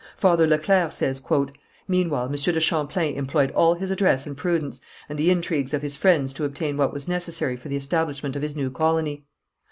[0.15, 1.21] Father Le Clercq says:
[1.87, 5.95] "Meanwhile Monsieur de Champlain employed all his address and prudence, and the intrigues of his
[5.95, 9.27] friends to obtain what was necessary for the establishment of his new colony.